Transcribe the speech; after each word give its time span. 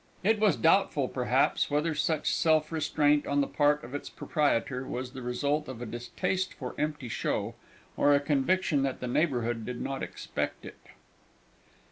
It 0.23 0.39
was 0.39 0.55
doubtful, 0.55 1.07
perhaps, 1.07 1.69
whether 1.69 1.93
such 1.93 2.33
self 2.33 2.71
restraint 2.71 3.27
on 3.27 3.39
the 3.41 3.45
part 3.45 3.83
of 3.83 3.93
its 3.93 4.09
proprietor 4.09 4.83
was 4.83 5.11
the 5.11 5.21
result 5.21 5.67
of 5.67 5.79
a 5.79 5.85
distaste 5.85 6.55
for 6.55 6.73
empty 6.79 7.07
show, 7.07 7.53
or 7.95 8.15
a 8.15 8.19
conviction 8.19 8.81
that 8.81 8.99
the 8.99 9.05
neighbourhood 9.07 9.63
did 9.63 9.79
not 9.79 10.01
expect 10.01 10.65
it. 10.65 10.79